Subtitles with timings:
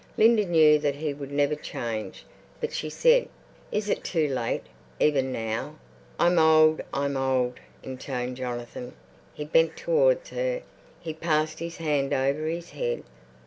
[0.17, 2.25] Linda knew that he would never change,
[2.59, 3.29] but she said,
[3.71, 4.63] "Is it too late,
[4.99, 5.75] even now?"
[6.17, 8.93] "I'm old—I'm old," intoned Jonathan.
[9.35, 10.63] He bent towards her,
[10.99, 13.03] he passed his hand over his head.